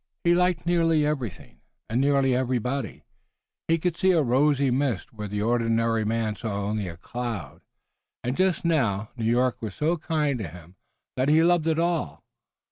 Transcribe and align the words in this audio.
He 0.23 0.33
liked 0.33 0.65
nearly 0.65 1.05
everything, 1.05 1.61
and 1.87 2.01
nearly 2.01 2.35
everybody, 2.35 3.03
he 3.67 3.77
could 3.77 3.95
see 3.95 4.13
a 4.13 4.23
rosy 4.23 4.71
mist 4.71 5.13
where 5.13 5.27
the 5.27 5.43
ordinary 5.43 6.03
man 6.03 6.35
saw 6.35 6.63
only 6.63 6.87
a 6.87 6.97
cloud, 6.97 7.61
and 8.23 8.35
just 8.35 8.65
now 8.65 9.11
New 9.15 9.25
York 9.29 9.61
was 9.61 9.75
so 9.75 9.97
kind 9.97 10.39
to 10.39 10.47
him 10.47 10.75
that 11.17 11.29
he 11.29 11.43
loved 11.43 11.67
it 11.67 11.77
all. 11.77 12.23